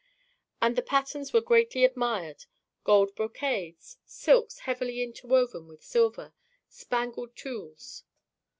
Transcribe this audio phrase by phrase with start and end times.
[0.63, 2.45] And the patterns were greatly admired:
[2.83, 6.33] gold brocades; silks heavily interwoven with silver;
[6.67, 8.03] spangled tulles.